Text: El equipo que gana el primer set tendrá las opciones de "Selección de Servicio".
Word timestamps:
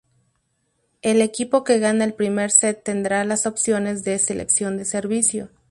El 1.03 1.21
equipo 1.21 1.63
que 1.63 1.77
gana 1.77 2.05
el 2.05 2.15
primer 2.15 2.49
set 2.49 2.81
tendrá 2.83 3.23
las 3.23 3.45
opciones 3.45 4.03
de 4.03 4.17
"Selección 4.17 4.75
de 4.79 4.85
Servicio". 4.85 5.49